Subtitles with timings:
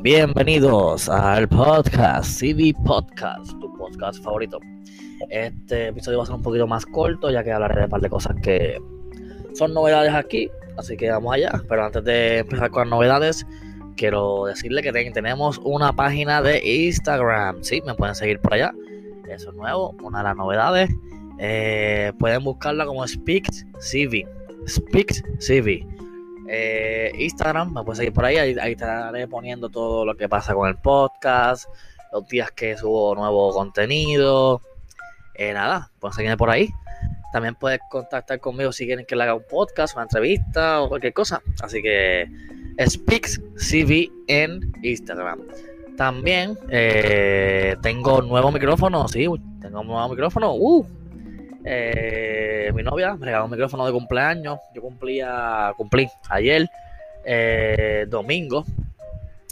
[0.00, 4.60] Bienvenidos al podcast, CV Podcast, tu podcast favorito.
[5.28, 8.00] Este episodio va a ser un poquito más corto, ya que hablaré de un par
[8.00, 8.80] de cosas que
[9.54, 11.50] son novedades aquí, así que vamos allá.
[11.68, 13.44] Pero antes de empezar con las novedades,
[13.96, 17.64] quiero decirle que tenemos una página de Instagram.
[17.64, 18.72] Sí, me pueden seguir por allá.
[19.28, 20.90] Eso es nuevo, una de las novedades.
[21.40, 24.26] Eh, pueden buscarla como Speaks CV.
[26.48, 30.68] Eh, Instagram, me pueden seguir por ahí, ahí, estaré poniendo todo lo que pasa con
[30.68, 31.68] el podcast,
[32.12, 34.62] los días que subo nuevo contenido.
[35.34, 36.70] Eh, nada, pueden seguirme por ahí.
[37.32, 41.12] También puedes contactar conmigo si quieren que le haga un podcast, una entrevista o cualquier
[41.12, 41.42] cosa.
[41.62, 42.26] Así que
[42.86, 45.40] Speaks CV en Instagram.
[45.96, 49.26] También eh, tengo nuevo micrófono, sí,
[49.60, 50.54] tengo un nuevo micrófono.
[50.54, 50.86] Uh,
[51.70, 54.58] eh, mi novia me regaló un micrófono de cumpleaños.
[54.74, 56.66] Yo cumplía, cumplí ayer,
[57.26, 58.64] eh, domingo.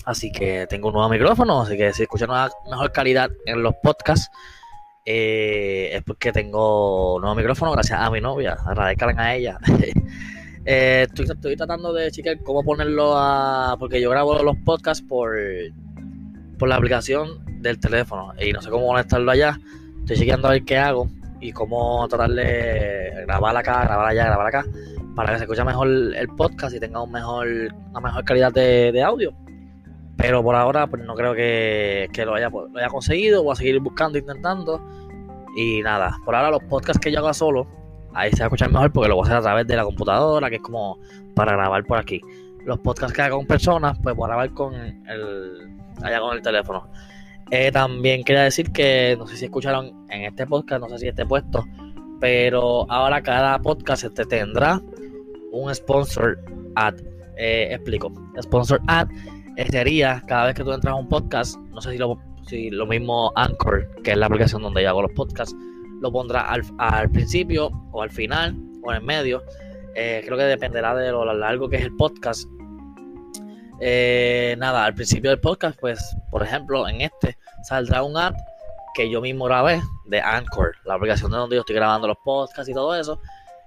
[0.07, 1.61] Así que tengo un nuevo micrófono.
[1.61, 4.31] Así que si escuchan una mejor calidad en los podcasts,
[5.05, 8.57] eh, es porque tengo un nuevo micrófono gracias a mi novia.
[8.65, 9.59] Agradezcan a ella.
[10.65, 13.77] estoy, tratando de checar cómo ponerlo a.
[13.79, 15.37] Porque yo grabo los podcasts por,
[16.59, 19.61] por la aplicación del teléfono y no sé cómo conectarlo allá.
[20.01, 24.47] Estoy chequeando a ver qué hago y cómo tratar de grabar acá, grabar allá, grabar
[24.47, 24.65] acá,
[25.15, 27.47] para que se escuche mejor el podcast y tenga un mejor,
[27.91, 29.33] una mejor calidad de, audio.
[30.17, 33.79] Pero por ahora pues no creo que, lo, haya, lo haya conseguido, voy a seguir
[33.81, 34.81] buscando, intentando.
[35.57, 37.67] Y nada, por ahora los podcasts que yo haga solo,
[38.15, 39.85] ahí se va a escuchar mejor porque lo voy a hacer a través de la
[39.85, 40.99] computadora, que es como
[41.35, 42.21] para grabar por aquí.
[42.65, 45.71] Los podcasts que haga con personas, pues voy a grabar con el,
[46.03, 46.89] allá con el teléfono.
[47.51, 51.09] Eh, también quería decir que no sé si escucharon en este podcast, no sé si
[51.09, 51.65] esté puesto,
[52.21, 54.83] pero ahora cada podcast este tendrá
[55.53, 56.39] un sponsor
[56.75, 56.95] ad.
[57.37, 58.13] Eh, explico.
[58.41, 59.09] Sponsor ad
[59.57, 63.33] eh, sería cada vez que tú entras a un podcast, no sé si lo, mismo
[63.37, 65.55] Anchor, que es la aplicación donde yo hago los podcasts,
[66.01, 69.43] lo pondrá al, al principio o al final o en el medio.
[69.95, 72.49] creo que dependerá de lo largo que es el podcast
[73.81, 78.37] eh, nada, al principio del podcast, pues, por ejemplo, en este saldrá un app
[78.95, 82.69] que yo mismo grabé de Anchor, la aplicación de donde yo estoy grabando los podcasts
[82.69, 83.21] y todo eso.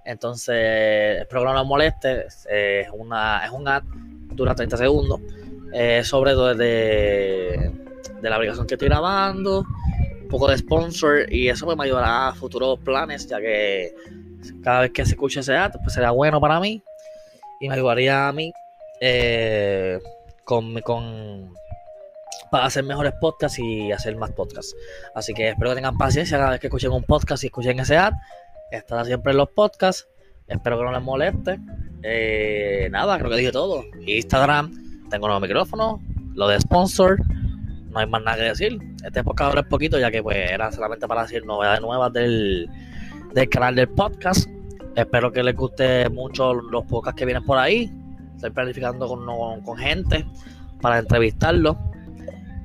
[0.03, 2.25] Entonces, espero que no nos moleste.
[2.25, 5.21] es, una, es un app, dura 30 segundos,
[5.71, 7.71] eh, sobre todo de,
[8.19, 9.63] de la aplicación que estoy grabando,
[10.21, 13.93] un poco de sponsor y eso me ayudará a futuros planes, ya que
[14.63, 16.81] cada vez que se escuche ese app, pues será bueno para mí
[17.59, 18.51] y me ayudaría a mí
[19.01, 19.99] eh,
[20.43, 21.53] con, con,
[22.51, 24.75] para hacer mejores podcasts y hacer más podcasts.
[25.15, 27.97] Así que espero que tengan paciencia cada vez que escuchen un podcast y escuchen ese
[27.97, 28.13] ad.
[28.71, 30.07] Estará siempre en los podcasts.
[30.47, 31.59] Espero que no les moleste.
[32.01, 33.83] Eh, nada, creo que dije todo.
[34.05, 36.01] Instagram, tengo nuevo micrófono,
[36.33, 37.17] lo de sponsor.
[37.89, 38.79] No hay más nada que decir.
[39.03, 42.69] Este podcast ahora es poquito, ya que pues era solamente para decir novedades nuevas del,
[43.33, 44.49] del canal del podcast.
[44.95, 47.91] Espero que les guste mucho los podcasts que vienen por ahí.
[48.39, 50.25] Estoy planificando con, gente
[50.79, 51.77] para entrevistarlo.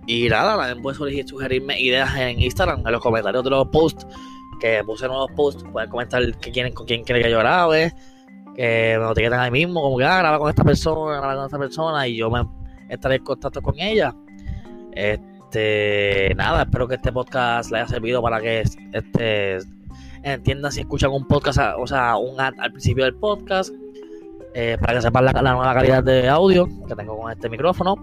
[0.06, 4.06] Y nada, también puedes sugerirme ideas en Instagram, en los comentarios de los posts,
[4.60, 5.64] que puse nuevos posts.
[5.72, 7.92] Pueden comentar qué quieren, con quién quieren que yo grabe,
[8.54, 11.58] que me etiqueten ahí mismo, como que ah, graba con esta persona, graba con esta
[11.58, 12.46] persona, y yo me
[12.88, 14.14] estaré en contacto con ella.
[14.92, 19.58] Este, nada, espero que este podcast le haya servido para que este
[20.22, 23.74] entiendan si escuchan un podcast, o sea, un ad al principio del podcast
[24.54, 27.96] eh, para que sepan la, nueva calidad de audio que tengo con este micrófono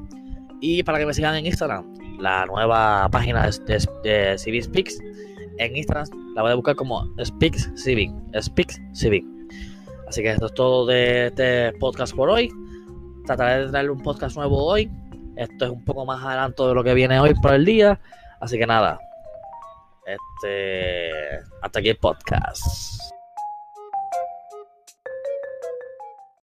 [0.59, 1.85] y para que me sigan en Instagram,
[2.19, 5.00] la nueva página de, de, Speaks.
[5.57, 8.12] En Instagram la voy a buscar como Speaks Civic.
[8.41, 9.25] Speaks Civic.
[10.07, 12.51] Así que esto es todo de este podcast por hoy.
[13.25, 14.91] Trataré de traerle un podcast nuevo hoy.
[15.38, 18.00] Esto es un poco más adelanto de lo que viene hoy por el día.
[18.41, 19.00] Así que nada.
[20.06, 21.39] Este.
[21.62, 23.12] Hasta aquí el podcast.